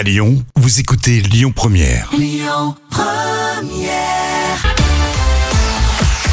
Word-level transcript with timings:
À 0.00 0.02
Lyon, 0.02 0.42
vous 0.56 0.80
écoutez 0.80 1.20
Lyon 1.20 1.52
Première. 1.54 2.10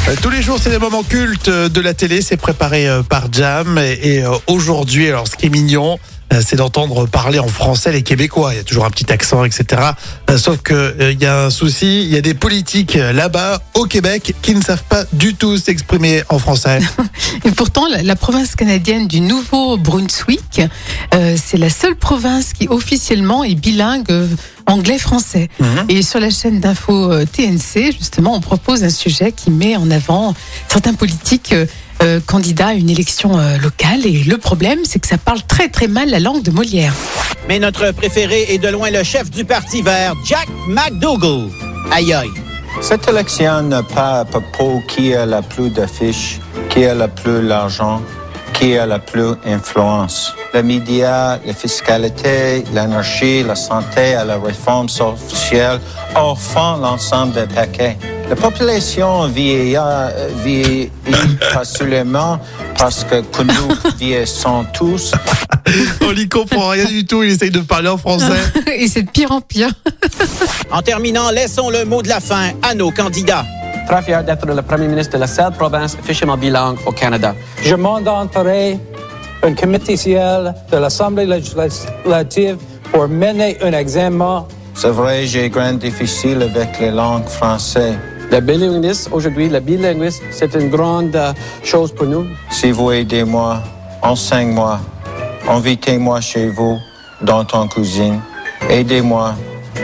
Euh, 0.08 0.14
Tous 0.22 0.30
les 0.30 0.40
jours, 0.40 0.58
c'est 0.58 0.70
des 0.70 0.78
moments 0.78 1.02
cultes 1.02 1.48
euh, 1.48 1.68
de 1.68 1.82
la 1.82 1.92
télé. 1.92 2.22
C'est 2.22 2.38
préparé 2.38 2.88
euh, 2.88 3.02
par 3.02 3.30
Jam. 3.30 3.76
Et, 3.76 4.22
aujourd'hui, 4.46 5.08
alors 5.08 5.28
ce 5.28 5.36
qui 5.36 5.44
est 5.44 5.50
mignon, 5.50 5.98
c'est 6.40 6.56
d'entendre 6.56 7.06
parler 7.06 7.38
en 7.38 7.48
français 7.48 7.92
les 7.92 8.02
Québécois. 8.02 8.52
Il 8.52 8.56
y 8.56 8.60
a 8.60 8.64
toujours 8.64 8.84
un 8.84 8.90
petit 8.90 9.10
accent, 9.12 9.44
etc. 9.44 9.82
Sauf 10.36 10.58
que 10.62 10.74
euh, 10.74 11.12
il 11.12 11.20
y 11.20 11.26
a 11.26 11.46
un 11.46 11.50
souci. 11.50 12.02
Il 12.02 12.08
y 12.08 12.16
a 12.16 12.20
des 12.20 12.34
politiques 12.34 12.94
là-bas, 12.94 13.60
au 13.74 13.84
Québec, 13.84 14.34
qui 14.42 14.54
ne 14.54 14.62
savent 14.62 14.82
pas 14.88 15.04
du 15.12 15.34
tout 15.34 15.56
s'exprimer 15.56 16.22
en 16.28 16.38
français. 16.38 16.80
Et 17.44 17.50
pourtant, 17.50 17.86
la, 17.88 18.02
la 18.02 18.16
province 18.16 18.54
canadienne 18.54 19.08
du 19.08 19.20
Nouveau-Brunswick, 19.20 20.62
euh, 21.14 21.36
c'est 21.36 21.56
la 21.56 21.70
seule 21.70 21.96
province 21.96 22.52
qui 22.52 22.68
officiellement 22.68 23.44
est 23.44 23.54
bilingue 23.54 24.10
euh, 24.10 24.28
anglais-français. 24.66 25.48
Et 25.88 26.02
sur 26.02 26.20
la 26.20 26.30
chaîne 26.30 26.60
d'info 26.60 27.12
euh, 27.12 27.24
TNC, 27.24 27.92
justement, 27.98 28.34
on 28.34 28.40
propose 28.40 28.84
un 28.84 28.90
sujet 28.90 29.32
qui 29.32 29.50
met 29.50 29.76
en 29.76 29.90
avant 29.90 30.34
certains 30.68 30.94
politiques 30.94 31.54
candidats 32.26 32.68
à 32.68 32.74
une 32.74 32.90
élection 32.90 33.38
euh, 33.38 33.58
locale. 33.58 34.06
Et 34.06 34.22
le 34.22 34.38
problème, 34.38 34.80
c'est 34.84 34.98
que 34.98 35.08
ça 35.08 35.18
parle 35.18 35.42
très 35.42 35.68
très 35.68 35.88
mal 35.88 36.10
la 36.10 36.20
langue 36.20 36.42
de 36.42 36.50
Molière. 36.50 36.94
Mais 37.48 37.58
notre 37.58 37.90
préféré 37.92 38.46
est 38.48 38.58
de 38.58 38.68
loin 38.68 38.90
le 38.90 39.02
chef 39.02 39.30
du 39.30 39.44
Parti 39.44 39.82
vert, 39.82 40.14
Jack 40.24 40.48
McDougall. 40.68 41.48
Aïe 41.90 42.12
aïe. 42.12 42.28
Cette 42.80 43.08
élection 43.08 43.62
n'est 43.62 43.82
pas 43.82 44.20
à 44.20 44.24
propos 44.24 44.80
qui 44.86 45.14
a 45.14 45.26
le 45.26 45.40
plus 45.42 45.70
d'affiches, 45.70 46.38
qui 46.70 46.84
a 46.84 46.94
le 46.94 47.08
plus 47.08 47.46
d'argent, 47.48 48.02
qui 48.58 48.76
a 48.76 48.86
la 48.86 48.98
plus 48.98 49.34
influence. 49.46 50.34
Les 50.52 50.62
médias, 50.62 51.38
la 51.46 51.52
fiscalité, 51.52 52.64
l'énergie, 52.74 53.44
la 53.44 53.54
santé 53.54 54.10
et 54.20 54.24
la 54.26 54.38
réforme 54.38 54.88
sociale 54.88 55.80
en 56.16 56.34
font 56.34 56.76
l'ensemble 56.76 57.34
des 57.34 57.46
paquets. 57.46 57.96
La 58.28 58.36
population 58.36 59.28
vieillit, 59.28 59.76
euh, 59.76 60.28
vieillit 60.44 60.90
pas 61.52 61.64
seulement 61.64 62.40
parce 62.76 63.04
que, 63.04 63.20
que 63.22 63.42
nous 63.42 63.92
vieillissons 63.98 64.66
tous, 64.74 65.12
On 66.02 66.12
n'y 66.12 66.28
comprend 66.28 66.70
rien 66.70 66.84
du 66.86 67.04
tout. 67.04 67.22
Il 67.22 67.30
essaye 67.30 67.50
de 67.50 67.60
parler 67.60 67.88
en 67.88 67.98
français. 67.98 68.40
Et 68.78 68.88
c'est 68.88 69.02
de 69.02 69.10
pire 69.10 69.32
en 69.32 69.40
pire. 69.40 69.70
En 70.70 70.82
terminant, 70.82 71.30
laissons 71.30 71.70
le 71.70 71.84
mot 71.84 72.02
de 72.02 72.08
la 72.08 72.20
fin 72.20 72.52
à 72.62 72.74
nos 72.74 72.90
candidats. 72.90 73.44
Très 73.88 74.02
fier 74.02 74.22
d'être 74.22 74.46
le 74.46 74.62
premier 74.62 74.86
ministre 74.86 75.14
de 75.14 75.20
la 75.20 75.26
seule 75.26 75.52
province 75.52 75.96
officiellement 75.98 76.36
bilingue 76.36 76.78
au 76.86 76.92
Canada. 76.92 77.34
Je 77.62 77.74
mandaterai 77.74 78.78
un 79.42 79.54
comité 79.54 79.96
ciel 79.96 80.54
de 80.70 80.76
l'Assemblée 80.76 81.24
législative 81.24 82.58
pour 82.92 83.08
mener 83.08 83.56
un 83.62 83.72
examen 83.72 84.46
c'est 84.74 84.90
vrai, 84.90 85.26
j'ai 85.26 85.50
grand 85.50 85.72
difficile 85.72 86.40
avec 86.40 86.78
les 86.78 86.92
langues 86.92 87.26
françaises. 87.26 87.96
Le 88.30 88.38
bilinguisme, 88.38 89.12
aujourd'hui, 89.12 89.48
le 89.48 89.58
bilinguisme, 89.58 90.22
c'est 90.30 90.54
une 90.54 90.68
grande 90.68 91.16
euh, 91.16 91.32
chose 91.64 91.92
pour 91.92 92.06
nous. 92.06 92.26
Si 92.52 92.70
vous 92.70 92.92
aidez 92.92 93.24
moi, 93.24 93.60
enseignez-moi, 94.02 94.78
invitez-moi 95.48 96.20
chez 96.20 96.46
vous, 96.50 96.78
dans 97.22 97.44
ton 97.44 97.66
cuisine. 97.66 98.20
Aidez-moi 98.70 99.34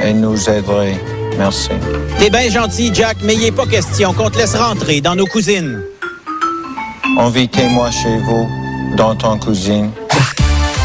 et 0.01 0.13
nous 0.13 0.49
aiderez. 0.49 0.95
Merci. 1.39 1.71
T'es 2.19 2.31
bien 2.31 2.49
gentil, 2.51 2.91
Jack, 2.93 3.17
mais 3.23 3.35
il 3.35 3.53
pas 3.53 3.67
question 3.67 4.13
qu'on 4.13 4.31
te 4.31 4.39
laisse 4.39 4.55
rentrer 4.55 5.01
dans 5.01 5.15
nos 5.15 5.27
cousines. 5.27 5.81
Invitez-moi 7.19 7.91
chez 7.91 8.19
vous, 8.19 8.49
dans 8.97 9.15
ton 9.15 9.39
cuisine. 9.39 9.91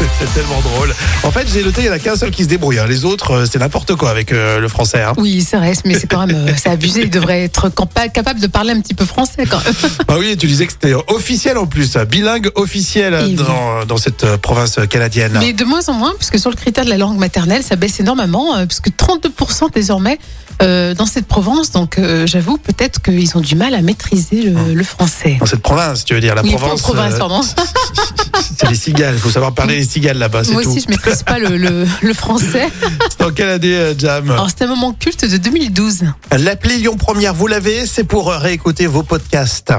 C'est 0.20 0.34
tellement 0.34 0.60
drôle. 0.60 0.94
En 1.22 1.30
fait, 1.30 1.46
j'ai 1.52 1.62
noté, 1.62 1.82
il 1.82 1.84
n'y 1.84 1.90
en 1.90 1.92
a 1.94 1.98
qu'un 1.98 2.16
seul 2.16 2.30
qui 2.30 2.44
se 2.44 2.48
débrouille. 2.48 2.78
hein. 2.78 2.86
Les 2.88 3.04
autres, 3.04 3.32
euh, 3.32 3.44
c'est 3.50 3.58
n'importe 3.58 3.94
quoi 3.96 4.10
avec 4.10 4.32
euh, 4.32 4.58
le 4.58 4.68
français. 4.68 5.02
hein. 5.02 5.12
Oui, 5.16 5.42
ça 5.42 5.58
reste, 5.58 5.82
mais 5.84 5.94
c'est 5.98 6.06
quand 6.06 6.26
même, 6.26 6.36
euh, 6.48 6.52
c'est 6.56 6.68
abusé. 6.70 7.02
Il 7.02 7.10
devrait 7.10 7.42
être 7.44 7.70
capable 8.12 8.40
de 8.40 8.46
parler 8.46 8.72
un 8.72 8.80
petit 8.80 8.94
peu 8.94 9.04
français 9.04 9.44
quand 9.48 9.62
même. 9.64 9.74
Ah 10.08 10.16
oui, 10.18 10.36
tu 10.36 10.46
disais 10.46 10.66
que 10.66 10.72
c'était 10.72 10.94
officiel 11.08 11.58
en 11.58 11.66
plus, 11.66 11.96
bilingue 12.08 12.50
officiel 12.54 13.14
Et 13.28 13.34
dans, 13.34 13.84
dans 13.86 13.96
cette 13.96 14.36
province 14.36 14.78
canadienne. 14.88 15.36
Mais 15.40 15.52
de 15.52 15.64
moins 15.64 15.86
en 15.88 15.92
moins, 15.94 16.12
puisque 16.16 16.38
sur 16.38 16.50
le 16.50 16.56
critère 16.56 16.84
de 16.84 16.90
la 16.90 16.98
langue 16.98 17.18
maternelle, 17.18 17.62
ça 17.62 17.76
baisse 17.76 18.00
énormément, 18.00 18.56
euh, 18.56 18.66
puisque 18.66 18.88
32% 18.90 19.72
désormais 19.72 20.18
euh, 20.62 20.94
dans 20.94 21.06
cette 21.06 21.26
province. 21.26 21.70
Donc, 21.72 21.98
euh, 21.98 22.26
j'avoue, 22.26 22.56
peut-être 22.58 23.00
qu'ils 23.02 23.36
ont 23.36 23.40
du 23.40 23.54
mal 23.54 23.74
à 23.74 23.82
maîtriser 23.82 24.42
le, 24.42 24.74
le 24.74 24.84
français. 24.84 25.36
Dans 25.40 25.46
cette 25.46 25.62
province, 25.62 26.04
tu 26.04 26.14
veux 26.14 26.20
dire, 26.20 26.34
la 26.34 26.42
oui, 26.42 26.54
province. 26.54 26.82
province, 26.82 27.14
pardon. 27.18 27.40
c'est 28.40 28.68
les 28.68 28.74
cigales. 28.74 29.14
Il 29.14 29.20
faut 29.20 29.30
savoir 29.30 29.52
parler 29.54 29.76
les 29.76 29.84
cigales 29.84 30.18
là-bas, 30.18 30.44
c'est 30.44 30.52
Moi 30.52 30.62
tout. 30.62 30.70
aussi, 30.70 30.80
je 30.80 30.88
maîtrise 30.90 31.22
pas 31.22 31.38
le, 31.38 31.56
le, 31.56 31.86
le 32.02 32.14
français. 32.14 32.68
C'est 33.10 33.18
dans 33.20 33.30
quelle 33.32 33.48
année, 33.50 33.74
euh, 33.74 33.94
Jam 33.98 34.30
Alors, 34.30 34.48
c'est 34.48 34.64
un 34.64 34.68
moment 34.68 34.92
culte 34.92 35.24
de 35.30 35.36
2012. 35.36 36.02
L'appli 36.38 36.78
Lyon 36.78 36.96
Première, 36.96 37.34
vous 37.34 37.46
l'avez, 37.46 37.86
c'est 37.86 38.04
pour 38.04 38.30
réécouter 38.32 38.86
vos 38.86 39.02
podcasts. 39.02 39.72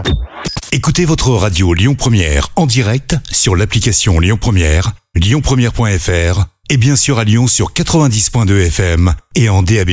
Écoutez 0.72 1.06
votre 1.06 1.30
radio 1.32 1.74
Lyon 1.74 1.96
Première 1.96 2.50
en 2.56 2.66
direct 2.66 3.16
sur 3.32 3.56
l'application 3.56 4.20
Lyon 4.20 4.38
Première, 4.40 4.94
lyonpremière.fr 5.16 6.46
et 6.70 6.78
bien 6.78 6.96
sûr 6.96 7.20
à 7.20 7.26
Lyon 7.26 7.48
sur 7.48 7.74
90.2 7.74 8.68
FM 8.68 9.14
et 9.36 9.50
en 9.50 9.62
DAB+. 9.64 9.92